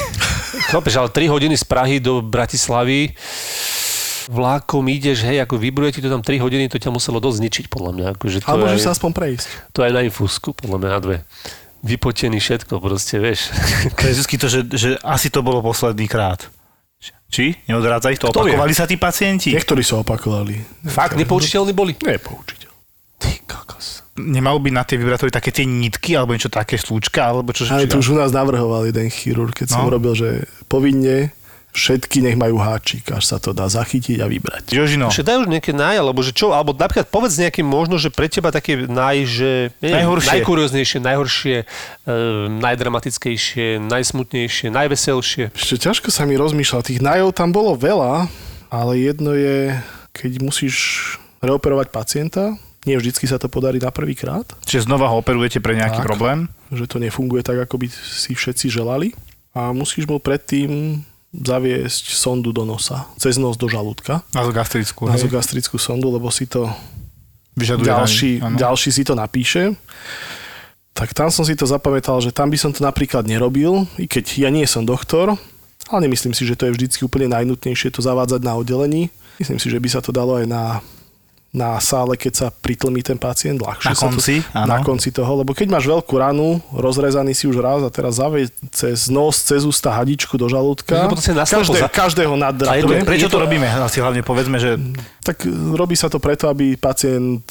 [0.69, 3.17] Chápeš, ale 3 hodiny z Prahy do Bratislavy
[4.27, 7.65] vlákom ideš, hej, ako vybruje ti to tam 3 hodiny, to ťa muselo dosť zničiť,
[7.67, 8.07] podľa mňa.
[8.15, 9.47] Akože to, Ale môžeš je, sa aspoň prejsť.
[9.71, 11.17] to je aj na infúzku, podľa mňa na dve.
[11.81, 13.53] Vypotený všetko, proste, vieš.
[13.95, 16.49] To je vždy to, že, že asi to bolo posledný krát.
[17.27, 17.53] Či?
[17.67, 18.29] Neodrádza ich to?
[18.29, 18.55] Kto vie?
[18.55, 19.51] Opakovali sa tí pacienti?
[19.51, 20.55] Niektorí sa opakovali.
[20.87, 21.93] Fakt, nepoučiteľní boli?
[21.93, 22.71] Nepoučiteľ.
[23.17, 24.07] Ty kokos.
[24.15, 27.67] Nemajú byť na tie vibrátory také tie nitky, alebo niečo také, slúčka, alebo čo?
[27.67, 29.91] Ale či- to už u nás navrhoval jeden chirurg, keď som No.
[29.91, 30.29] robil, že
[30.65, 31.35] povinne
[31.75, 34.71] všetky nech majú háčik, až sa to dá zachytiť a vybrať.
[34.71, 38.09] Jožino, Že daj už nejaké náj, alebo že čo, alebo napríklad povedz nejaké možno, že
[38.09, 40.31] pre teba také náj, že neviem, Najhoršie.
[40.33, 42.15] najkurióznejšie, najhoršie, e,
[42.79, 45.45] najdramatickejšie, najsmutnejšie, najveselšie.
[45.51, 46.85] Ešte ťažko sa mi rozmýšľa.
[46.85, 48.31] Tých nájov tam bolo veľa,
[48.69, 49.75] ale jedno je,
[50.13, 50.77] keď musíš
[51.41, 55.73] reoperovať pacienta, nie vždycky sa to podarí na prvý krát, čiže znova ho operujete pre
[55.75, 56.07] nejaký Tak.
[56.07, 56.47] problém?
[56.69, 59.15] že to nefunguje tak, ako by si všetci želali.
[59.55, 60.99] A musíš mu predtým
[61.35, 65.19] zaviesť sondu do nosa, cez nos do žalúdka, Nazogastrickú, hej?
[65.19, 66.71] nazogastrickú sondu, lebo si to
[67.55, 69.75] Vyžaduje ďalší, ani- ďalší si to napíše.
[70.95, 74.47] Tak tam som si to zapamätal, že tam by som to napríklad nerobil, i keď
[74.47, 75.35] ja nie som doktor,
[75.91, 79.11] ale nemyslím si, že to je vždycky úplne najnutnejšie to zavádzať na oddelení.
[79.43, 80.79] Myslím si, že by sa to dalo aj na,
[81.55, 83.87] na sále, keď sa pritlmí ten pacient ľahšie.
[83.87, 84.67] Na sa konci, to, áno.
[84.67, 88.51] Na konci toho, lebo keď máš veľkú ranu, rozrezaný si už raz a teraz zavie
[88.75, 91.07] cez nos, cez ústa hadičku do žalúdka.
[91.07, 93.07] No, Každé, za- každého nadrapuje.
[93.07, 93.71] Prečo to to- robíme?
[93.71, 94.83] Asi hlavne povedzme, že
[95.25, 97.49] Tak robí sa to preto, aby pacient,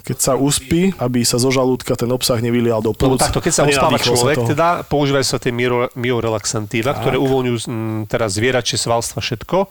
[0.00, 3.20] keď sa uspí, aby sa zo žalúdka ten obsah nevylial do plúc.
[3.20, 4.48] takto, keď sa uspáva sa človek, toho.
[4.48, 5.52] teda používajú sa tie
[5.92, 9.68] miorelaxantíva, ktoré uvoľňujú mm, teraz zvieračie, svalstva, všetko.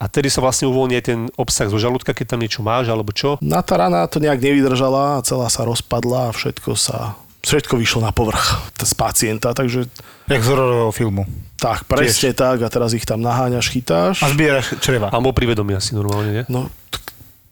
[0.00, 3.36] A tedy sa vlastne uvoľní ten obsah zo žalúdka, keď tam niečo máš, alebo čo.
[3.40, 8.06] Na tá rana to nejak nevydržala a celá sa rozpadla a všetko sa všetko vyšlo
[8.06, 9.90] na povrch t- z pacienta, takže
[10.30, 11.22] jak z hororového filmu.
[11.58, 14.22] tak, presne tak a teraz ich tam naháňaš, chytáš.
[14.22, 15.10] A zbieraš čreva.
[15.10, 16.44] A bol privedomý asi normálne, nie?
[16.46, 17.02] No, tak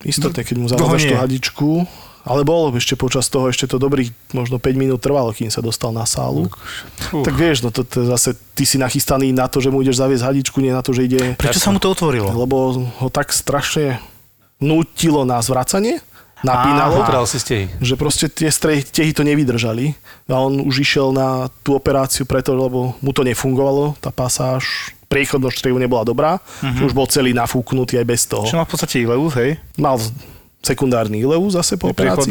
[0.06, 1.70] istotne, keď mu zavádzaš tú hadičku,
[2.22, 5.90] ale bolo ešte počas toho, ešte to dobrých možno 5 minút trvalo, kým sa dostal
[5.90, 6.46] na sálu.
[7.10, 7.26] Fú.
[7.26, 10.22] Tak vieš, no to, to zase ty si nachystaný na to, že mu ideš zaviesť
[10.22, 12.30] hadičku, nie na to, že ide Prečo sa mu to otvorilo?
[12.30, 13.98] lebo ho tak strašne
[14.60, 15.98] nutilo na zvracanie,
[16.40, 17.68] napínalo, si stehy.
[17.80, 19.92] že proste tie stre- tehy to nevydržali
[20.28, 25.56] a on už išiel na tú operáciu preto, lebo mu to nefungovalo, tá pasáž, priechodnosť
[25.58, 28.46] črievu nebola dobrá, že už bol celý nafúknutý aj bez toho.
[28.46, 29.58] Čo má v podstate ileus, hej?
[29.74, 29.98] Mal
[30.62, 32.30] sekundárny ileus zase po operácii.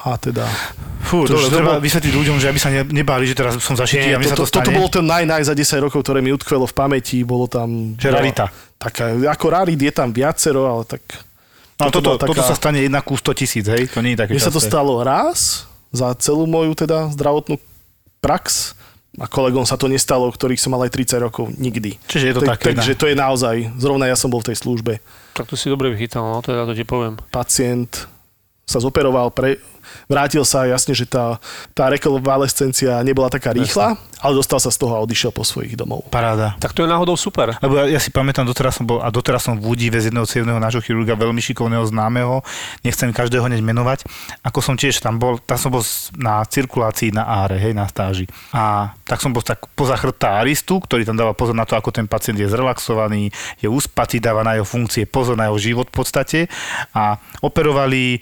[0.00, 0.44] A teda...
[1.00, 3.56] Fú, To to, dobre, treba bolo- vysvetliť ľuďom, že aby sa ne, nebáli, že teraz
[3.60, 4.64] som zašitý a mi sa to, to, stane.
[4.64, 7.96] toto bolo ten naj, naj za 10 rokov, ktoré mi utkvelo v pamäti, bolo tam...
[7.96, 8.46] Že rarita.
[8.80, 11.02] Taká, ako rarit je tam viacero, ale tak...
[11.80, 13.88] No, toto, bola toto sa stane jedna ku 100 tisíc, hej?
[13.92, 17.56] To nie je také Mne sa to stalo raz za celú moju teda zdravotnú
[18.20, 18.76] prax
[19.18, 21.98] a kolegom sa to nestalo, ktorých som mal aj 30 rokov, nikdy.
[22.06, 24.56] Čiže je to tak, také, Takže to je naozaj, zrovna ja som bol v tej
[24.60, 25.02] službe.
[25.34, 27.18] Tak to si dobre vychytal, no teda to ti poviem.
[27.34, 28.06] Pacient
[28.62, 29.58] sa zoperoval, pre,
[30.06, 31.38] vrátil sa, jasne, že tá,
[31.72, 36.06] tá rekonvalescencia nebola taká rýchla, ale dostal sa z toho a odišiel po svojich domov.
[36.12, 36.56] Paráda.
[36.60, 37.56] Tak to je náhodou super.
[37.60, 40.28] Lebo ja, ja si pamätám, doteraz som bol, a doteraz som v údive z jedného
[40.28, 42.44] cievného nášho chirurga, veľmi šikovného známeho,
[42.84, 44.04] nechcem každého hneď menovať,
[44.44, 45.82] ako som tiež tam bol, tam som bol
[46.20, 48.28] na cirkulácii na áre, hej, na stáži.
[48.52, 51.90] A tak som bol tak poza chrbta aristu, ktorý tam dáva pozor na to, ako
[51.90, 55.96] ten pacient je zrelaxovaný, je uspatý, dáva na jeho funkcie pozor na jeho život v
[55.96, 56.38] podstate.
[56.92, 58.18] A operovali e,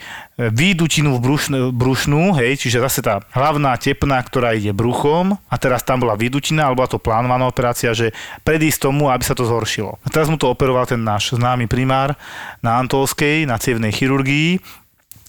[0.48, 5.82] výdučinu v brušn- brušnú, hej, čiže zase tá hlavná tepna, ktorá ide bruchom a teraz
[5.82, 8.14] tam bola výdučina, alebo to plánovaná operácia, že
[8.46, 9.98] predísť tomu, aby sa to zhoršilo.
[10.02, 12.14] A teraz mu to operoval ten náš známy primár
[12.62, 14.62] na Antolskej, na cievnej chirurgii.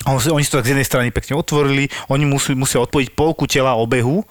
[0.08, 3.76] Oni si to tak z jednej strany pekne otvorili, oni musí, musia odpojiť polku tela
[3.76, 4.24] obehu,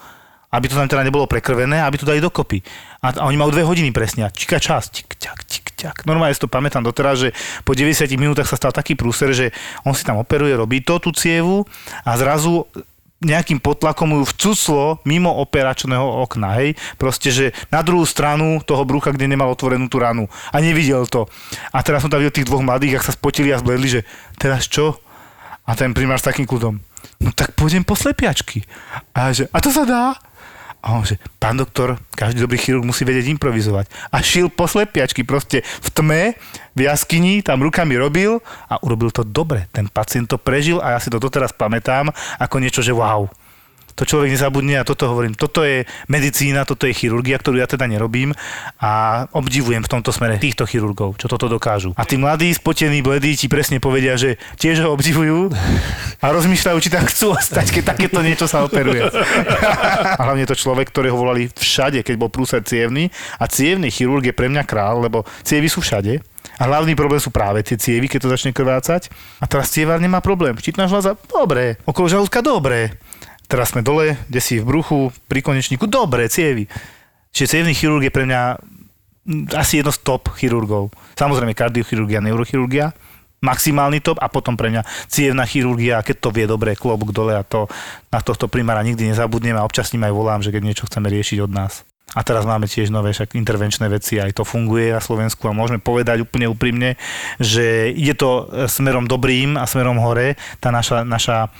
[0.49, 2.65] aby to tam teda nebolo prekrvené, aby to dali dokopy.
[3.05, 4.25] A, a oni majú dve hodiny presne.
[4.25, 6.03] A čika čas, tik, ťak, tik, ťak.
[6.05, 7.29] Normálne si to pamätám doteraz, že
[7.63, 9.55] po 90 minútach sa stal taký prúser, že
[9.87, 11.63] on si tam operuje, robí to, tú cievu
[12.03, 12.67] a zrazu
[13.19, 16.79] nejakým potlakom ju vcuclo mimo operačného okna, hej.
[16.95, 21.27] Proste, že na druhú stranu toho brucha, kde nemal otvorenú tú ranu a nevidel to.
[21.75, 24.01] A teraz som tam videl tých dvoch mladých, ak sa spotili a zbledli, že
[24.39, 25.03] teraz čo?
[25.67, 26.79] A ten primár s takým kľudom,
[27.21, 28.65] no tak pôjdem po slepiačky.
[29.13, 30.15] A že, a to sa dá?
[30.89, 33.93] A on že, pán doktor, každý dobrý chirurg musí vedieť improvizovať.
[34.09, 36.23] A šil po slepiačky proste v tme,
[36.73, 38.41] v jaskyni, tam rukami robil
[38.73, 39.69] a urobil to dobre.
[39.69, 42.09] Ten pacient to prežil a ja si to doteraz pamätám
[42.41, 43.29] ako niečo, že wow.
[43.99, 45.35] To človek nezabudne a toto hovorím.
[45.35, 48.31] Toto je medicína, toto je chirurgia, ktorú ja teda nerobím
[48.79, 51.91] a obdivujem v tomto smere týchto chirurgov, čo toto dokážu.
[51.99, 55.51] A tí mladí, spotení, bledí ti presne povedia, že tiež ho obdivujú
[56.23, 59.03] a rozmýšľajú, či tam chcú ostať, keď takéto niečo sa operuje.
[60.15, 63.11] A hlavne to človek, ktorého volali všade, keď bol prúser cievny.
[63.43, 66.23] A cievný chirurg je pre mňa král, lebo cievy sú všade.
[66.59, 69.11] A hlavný problém sú práve tie cievy, keď to začne krvácať.
[69.43, 70.55] A teraz cievár nemá problém.
[70.59, 71.79] Štítna žľaza, dobre.
[71.87, 72.95] Okolo žalúdka, dobre.
[73.49, 76.69] Teraz sme dole, kde si v bruchu, pri konečníku, dobre, cievy.
[77.33, 78.61] Čiže cievný chirurg je pre mňa
[79.57, 80.93] asi jedno z top chirurgov.
[81.17, 82.93] Samozrejme kardiochirurgia, neurochirurgia,
[83.41, 87.47] maximálny top a potom pre mňa cievna chirurgia, keď to vie dobre, klobúk dole a
[87.47, 87.71] to
[88.11, 91.07] na tohto primára nikdy nezabudnem a občas s ním aj volám, že keď niečo chceme
[91.07, 91.87] riešiť od nás.
[92.17, 95.77] A teraz máme tiež nové však intervenčné veci, aj to funguje na Slovensku a môžeme
[95.77, 96.97] povedať úplne úprimne,
[97.37, 101.53] že ide to e, smerom dobrým a smerom hore, tá naša, naša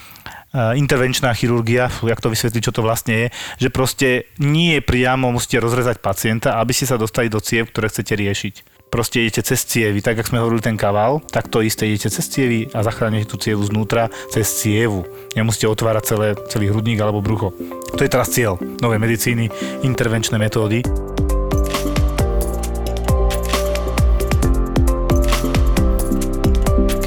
[0.55, 3.27] intervenčná chirurgia, jak to vysvetliť, čo to vlastne je,
[3.61, 4.09] že proste
[4.41, 9.21] nie priamo musíte rozrezať pacienta, aby ste sa dostali do ciev, ktoré chcete riešiť proste
[9.21, 12.67] idete cez cievy, tak ako sme hovorili ten kaval, tak to isté idete cez cievy
[12.73, 15.05] a zachránite tú cievu znútra cez cievu.
[15.37, 17.53] Nemusíte otvárať celé, celý hrudník alebo brucho.
[17.95, 19.53] To je teraz cieľ novej medicíny,
[19.85, 20.81] intervenčné metódy.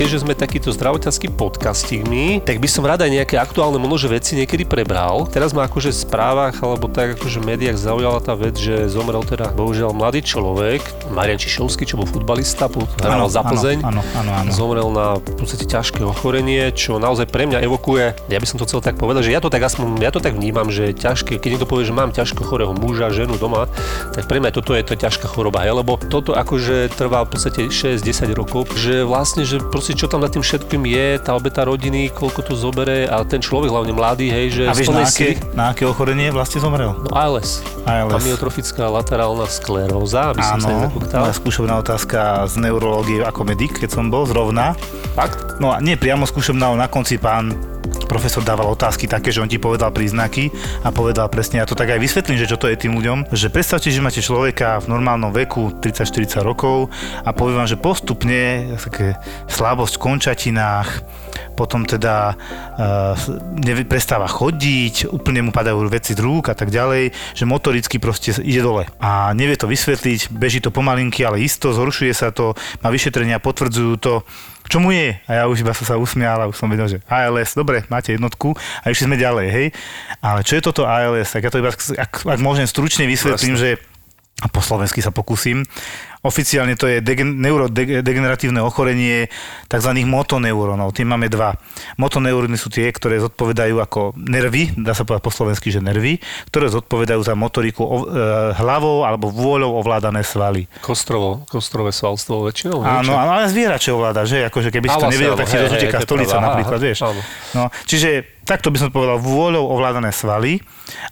[0.01, 4.33] Keďže sme takýto zdravotnícky podcastík my, tak by som rada aj nejaké aktuálne možno veci
[4.33, 5.29] niekedy prebral.
[5.29, 9.21] Teraz ma akože v správach alebo tak akože v médiách zaujala tá vec, že zomrel
[9.21, 10.81] teda bohužiaľ mladý človek,
[11.13, 12.65] Marian Čišovský, čo bol futbalista,
[12.97, 13.85] hral za Plzeň.
[13.85, 14.49] Áno, áno, áno.
[14.49, 18.65] Zomrel na v podstate ťažké ochorenie, čo naozaj pre mňa evokuje, ja by som to
[18.65, 21.37] chcel tak povedať, že ja to tak aspoň, ja to tak vnímam, že je ťažké,
[21.37, 23.69] keď niekto povie, že mám ťažko chorého muža, ženu doma,
[24.17, 27.69] tak pre mňa toto je to ťažká choroba, hej, lebo toto akože trvá v podstate
[27.69, 32.11] 6-10 rokov, že vlastne, že proste čo tam nad tým všetkým je, tá obeta rodiny,
[32.11, 35.63] koľko to zobere a ten človek, hlavne mladý, hej, že A vieš, na aké, na
[35.71, 36.93] aké ochorenie vlastne zomrel?
[36.97, 37.61] No ALS.
[37.85, 38.13] ALS.
[38.15, 41.21] Amyotrofická laterálna skleróza, aby som sa Áno, nezakúktal.
[41.31, 44.73] skúšobná otázka z neurológie ako medic, keď som bol zrovna.
[45.13, 45.59] Fakt?
[45.59, 47.53] No a nie priamo skúšobná, ale na konci pán
[48.11, 50.51] profesor dával otázky také, že on ti povedal príznaky
[50.83, 53.47] a povedal presne, ja to tak aj vysvetlím, že čo to je tým ľuďom, že
[53.47, 56.91] predstavte, že máte človeka v normálnom veku 30-40 rokov
[57.23, 59.15] a poviem vám, že postupne také
[59.47, 60.89] slabosť v končatinách,
[61.55, 62.35] potom teda
[63.63, 68.35] nevie, prestáva chodiť, úplne mu padajú veci z rúk a tak ďalej, že motoricky proste
[68.43, 68.91] ide dole.
[68.99, 73.93] A nevie to vysvetliť, beží to pomalinky, ale isto, zhoršuje sa to, má vyšetrenia, potvrdzujú
[74.03, 74.27] to,
[74.71, 75.19] čo mu je?
[75.27, 78.15] A ja už iba som sa usmial a už som vedel, že ALS, dobre, máte
[78.15, 79.67] jednotku a išli sme ďalej, hej.
[80.23, 81.27] Ale čo je toto ALS?
[81.27, 83.75] Tak ja to iba, ak, ak môžem stručne vysvetlím, že
[84.41, 85.61] a po slovensky sa pokúsim.
[86.21, 89.25] Oficiálne to je degen, neurodegeneratívne ochorenie
[89.65, 89.91] tzv.
[90.05, 90.93] motoneurónov.
[90.93, 91.57] Tým máme dva.
[91.97, 96.21] Motoneuróny sú tie, ktoré zodpovedajú ako nervy, dá sa povedať po slovensky, že nervy,
[96.53, 100.69] ktoré zodpovedajú za motoriku o, e, hlavou alebo vôľou ovládané svaly.
[100.85, 102.85] Kostrovo, kostrové svalstvo väčšinou.
[102.85, 104.45] Áno, áno, ale zviera, čo ovláda, že?
[104.45, 107.01] Akože keby si to nevedel, tak si rozuteká stolica napríklad, vieš.
[107.57, 110.59] No, čiže takto by som povedal, vôľou ovládané svaly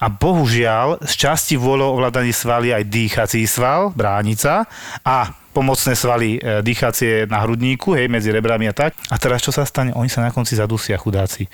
[0.03, 4.67] a bohužiaľ z časti vôľou ovládaní svaly aj dýchací sval, bránica
[5.07, 8.91] a pomocné svaly e, dýchacie na hrudníku, hej, medzi rebrami a tak.
[9.07, 9.95] A teraz čo sa stane?
[9.95, 11.47] Oni sa na konci zadusia, chudáci.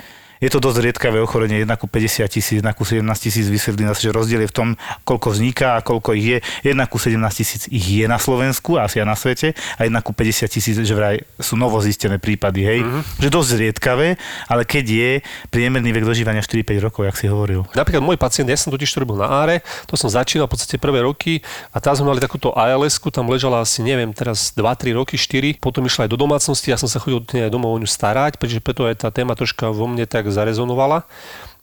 [0.43, 3.99] Je to dosť riedkavé ochorenie, 1 ku 50 tisíc, 1 ku 17 tisíc vysvetlí nás,
[3.99, 4.67] že rozdiel je v tom,
[5.07, 6.37] koľko vzniká a koľko ich je.
[6.67, 10.11] 1 ku 17 tisíc ich je na Slovensku, asi aj na svete, a 1 ku
[10.11, 12.79] 50 tisíc, že vraj sú novozistené prípady, hej.
[12.83, 13.23] Mm-hmm.
[13.23, 14.07] Že dosť riedkavé,
[14.51, 15.11] ale keď je
[15.49, 17.63] priemerný vek dožívania 4-5 rokov, jak si hovoril.
[17.71, 20.75] Napríklad môj pacient, ja som totiž to robil na áre, to som začínal v podstate
[20.77, 21.39] prvé roky
[21.71, 25.87] a tam sme mali takúto als tam ležala asi, neviem, teraz 2-3 roky, 4, potom
[25.87, 29.07] išla aj do domácnosti, ja som sa chodil domov o ňu starať, pretože preto aj
[29.07, 31.03] tá téma troška vo mne tak zarezonovala.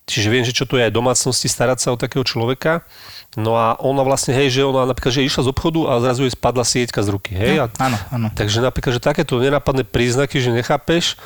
[0.03, 2.83] Čiže viem, že čo to je aj domácnosti, starať sa o takého človeka.
[3.39, 6.35] No a ona vlastne, hej, že ona napríklad, že išla z obchodu a zrazu jej
[6.37, 7.65] spadla sieťka z ruky, hej.
[7.65, 8.29] a, Áno, áno.
[8.35, 11.17] takže napríklad, že takéto nenápadné príznaky, že nechápeš,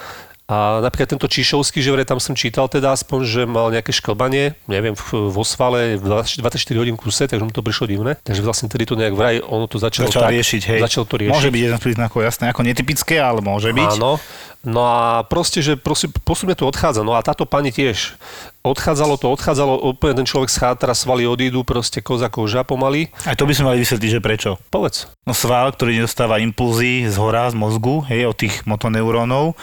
[0.46, 4.54] A napríklad tento Čišovský, že vraj tam som čítal teda aspoň, že mal nejaké šklbanie,
[4.70, 8.14] neviem, vo svale v 20 24 hodín kuse, takže mu to prišlo divné.
[8.22, 10.80] Takže vlastne tedy to nejak vraj, ono to začalo, Začal tak, riešiť, hej.
[10.87, 11.35] Začal to riešiť.
[11.35, 13.98] Môže byť jeden z príznakov, jasné, ako netypické, ale môže byť.
[13.98, 14.22] Áno.
[14.66, 17.02] No a proste, že prosím, postupne to odchádza.
[17.02, 18.18] No a táto pani tiež.
[18.66, 23.11] Odchádzalo to, odchádzalo, úplne ten človek schátra, svaly odídu, proste koza koža pomaly.
[23.26, 24.50] Aj to by sme mali vysvetliť, že prečo.
[24.70, 25.06] Povedz.
[25.22, 29.54] No sval, ktorý nedostáva impulzy z hora, z mozgu, hej, od tých motoneurónov,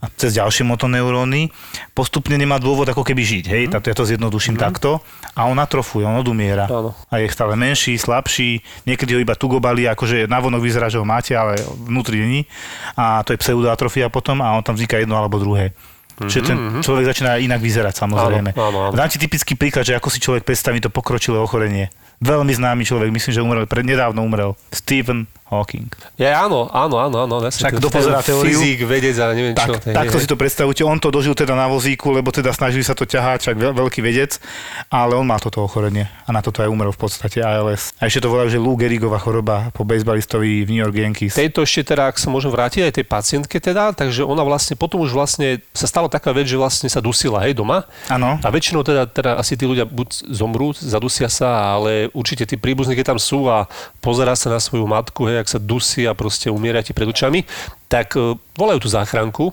[0.00, 1.52] a cez ďalšie motoneuróny,
[1.92, 3.84] postupne nemá dôvod ako keby žiť, hej, mm.
[3.84, 4.62] ja to zjednoduším mm.
[4.64, 5.04] takto,
[5.36, 6.64] a on atrofuje, on odumiera.
[6.64, 6.96] Áno.
[7.12, 11.36] A je stále menší, slabší, niekedy ho iba tugobali, akože navonok vyzerá, že ho máte,
[11.36, 12.48] ale vnútri není.
[12.96, 15.76] A to je pseudoatrofia potom a on tam vzniká jedno alebo druhé.
[16.20, 18.52] Čiže ten človek začína inak vyzerať, samozrejme.
[18.52, 18.96] Mhm, Áno, áno, áno.
[18.96, 21.88] Dám ti typický príklad, že ako si človek predstaví to pokročilé ochorenie.
[22.20, 24.52] Veľmi známy človek, myslím, že umrel, pred, nedávno umrel.
[24.68, 25.90] Stephen Hawking.
[26.14, 27.36] Ja, áno, áno, áno, áno.
[27.42, 28.54] Však kto pozerá teóriu?
[28.54, 29.82] Fyzik, vedec a neviem čo.
[29.82, 30.86] Tak, takto si to predstavujte.
[30.86, 33.98] On to dožil teda na vozíku, lebo teda snažili sa to ťahať, čak veľ, veľký
[33.98, 34.38] vedec,
[34.86, 37.90] ale on má toto ochorenie a na toto aj umrel v podstate ALS.
[37.98, 41.34] A ešte to volajú, že Lou Gehrigová choroba po bejsbalistovi v New York Yankees.
[41.34, 45.02] Tejto ešte teda, ak sa môžem vrátiť aj tej pacientke teda, takže ona vlastne, potom
[45.02, 47.90] už vlastne sa stala taká vec, že vlastne sa dusila, hej, doma.
[48.06, 48.38] Áno.
[48.38, 52.94] A väčšinou teda, teda asi tí ľudia buď zomrú, zadusia sa, ale určite tí príbuzní,
[52.98, 53.66] keď tam sú a
[54.02, 57.46] pozerá sa na svoju matku, hej, ak sa dusí a proste umiera ti pred očami,
[57.90, 59.50] tak e, volajú tú záchranku,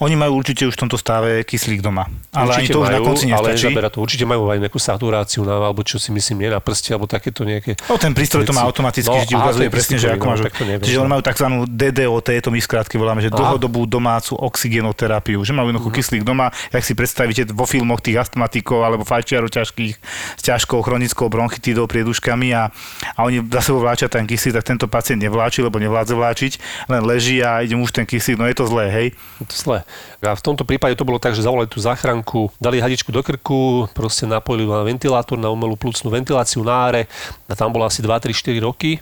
[0.00, 2.06] Oni majú určite už v tomto stave kyslík doma.
[2.30, 3.64] Ale ani Určite to už na majú, konci ale nestačí.
[3.66, 3.98] nezabera to.
[4.00, 7.42] Určite majú aj nejakú saturáciu, na, alebo čo si myslím, nie na prste, alebo takéto
[7.42, 7.74] nejaké...
[7.90, 10.40] No, ten prístroj to má automaticky, No, že ti ukazuje presne, že ako no, máš...
[10.84, 11.02] Čiže no.
[11.04, 11.46] oni majú tzv.
[11.66, 16.82] DDOT, to my skrátke voláme, že dlhodobú domácu oxigenoterapiu, že majú jednoducho kyslík doma, jak
[16.84, 19.92] si predstavíte vo filmoch tých astmatikov alebo fajčiarov ťažkých
[20.36, 22.70] s ťažkou chronickou bronchitidou, prieduškami a,
[23.16, 26.52] a oni za sebou vláčia ten kyslík, tak tento pacient nevláči, lebo nevládze vláčiť,
[26.92, 29.06] len leží a ide mu už ten kyslík, no je to zlé, hej.
[29.42, 29.69] Je To zlé.
[30.24, 33.86] A v tomto prípade to bolo tak, že zavolali tú záchranku, dali hadičku do krku,
[33.94, 37.02] proste napojili na ventilátor, na umelú plúcnú ventiláciu na áre
[37.46, 38.98] a tam bola asi 2, 3, 4 roky.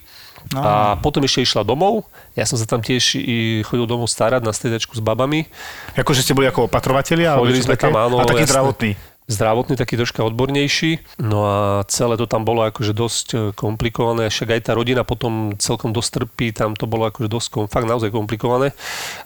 [0.55, 0.63] No.
[0.63, 2.07] A potom ešte išla domov.
[2.33, 5.51] Ja som sa tam tiež i chodil domov starať na striedačku s babami.
[5.99, 7.37] Akože ste boli ako opatrovatelia?
[7.37, 7.91] Chodili sme také?
[7.91, 8.23] tam, áno.
[8.23, 8.53] A taký jasné.
[8.55, 8.91] zdravotný.
[9.29, 11.21] Zdravotný, taký troška odbornejší.
[11.21, 14.27] No a celé to tam bolo akože dosť e, komplikované.
[14.27, 16.49] Však aj tá rodina potom celkom dosť trpí.
[16.51, 18.73] Tam to bolo akože dosť, fakt naozaj komplikované.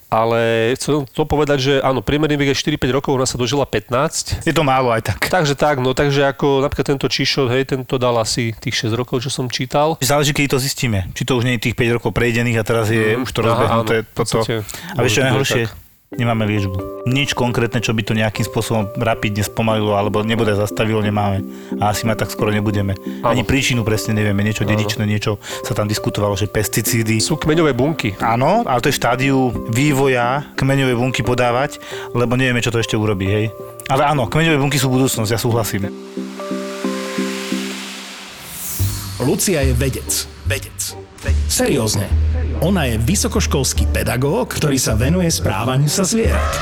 [0.09, 0.37] Ale
[0.75, 4.43] chcem to povedať, že áno, priemerný vek je 4-5 rokov, ona sa dožila 15.
[4.43, 5.31] Je to málo aj tak.
[5.31, 9.23] Takže tak, no takže ako napríklad tento Čišo, hej, tento dal asi tých 6 rokov,
[9.23, 9.97] čo som čítal.
[9.99, 11.09] Záleží, keď to zistíme.
[11.13, 13.23] Či to už nie je tých 5 rokov prejdených a teraz je Mhm.
[13.23, 13.95] už to Aha, rozbehnuté.
[13.99, 14.43] áno, toto.
[14.43, 14.55] podstate
[14.93, 15.65] A vieš čo najhoršie?
[15.65, 15.82] tak.
[16.21, 17.09] Nemáme liečbu.
[17.09, 21.41] Nič konkrétne, čo by to nejakým spôsobom rapidne spomalilo alebo nebude zastavilo, nemáme.
[21.81, 22.93] A asi ma tak skoro nebudeme.
[23.25, 23.33] Áno.
[23.33, 24.45] Ani príčinu presne nevieme.
[24.45, 27.17] Niečo dedičné, niečo sa tam diskutovalo, že pesticídy.
[27.17, 28.13] Sú kmeňové bunky.
[28.21, 31.81] Áno, ale to je štádiu vývoja kmeňové bunky podávať,
[32.13, 33.47] lebo nevieme, čo to ešte urobí, hej.
[33.89, 35.89] Ale áno, kmeňové bunky sú budúcnosť, ja súhlasím.
[39.23, 40.11] Lucia je vedec.
[40.45, 40.79] Vedec.
[41.49, 42.11] Seriózne.
[42.61, 46.53] Ona je vysokoškolský pedagóg, ktorý sa venuje správaniu sa zvierat.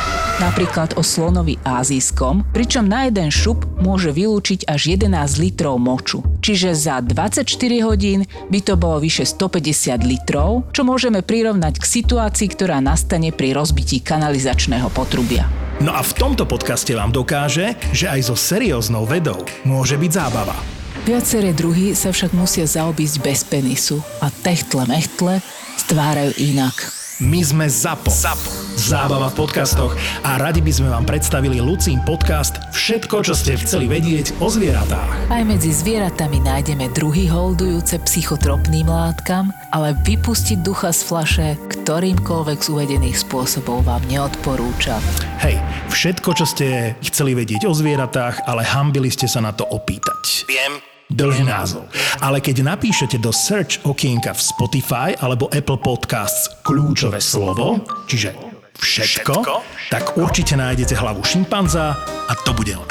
[0.40, 6.24] Napríklad o slonovi ázijskom, pričom na jeden šup môže vylúčiť až 11 litrov moču.
[6.40, 7.44] Čiže za 24
[7.84, 13.52] hodín by to bolo vyše 150 litrov, čo môžeme prirovnať k situácii, ktorá nastane pri
[13.52, 15.44] rozbití kanalizačného potrubia.
[15.84, 20.79] No a v tomto podcaste vám dokáže, že aj so serióznou vedou môže byť zábava.
[21.00, 25.40] Viaceré druhy sa však musia zaobísť bez penisu a techtle mechtle
[25.80, 26.76] stvárajú inak.
[27.20, 28.08] My sme ZAPO.
[28.08, 28.48] ZAPO.
[28.80, 29.92] Zábava v podcastoch
[30.24, 35.28] a radi by sme vám predstavili Lucín podcast Všetko, čo ste chceli vedieť o zvieratách.
[35.28, 41.48] Aj medzi zvieratami nájdeme druhy holdujúce psychotropným látkam, ale vypustiť ducha z flaše
[41.90, 45.02] ktorýmkoľvek z uvedených spôsobov vám neodporúčam.
[45.44, 45.58] Hej,
[45.90, 50.46] všetko, čo ste chceli vedieť o zvieratách, ale hambili ste sa na to opýtať.
[50.46, 50.78] Viem.
[51.10, 51.90] Dlhý názov.
[52.22, 58.30] Ale keď napíšete do search okienka v Spotify alebo Apple Podcasts kľúčové slovo, čiže
[58.78, 59.42] všetko,
[59.90, 61.98] tak určite nájdete hlavu šimpanza
[62.30, 62.86] a to bude on.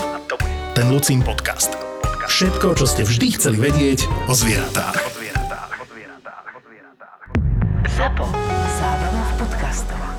[0.75, 1.79] Ten Lucín podcast.
[2.27, 4.99] Všetko, čo ste vždy chceli vedieť o zvieratách.
[7.95, 8.25] ZAPO.
[8.79, 10.18] Zábrná v podcastovách.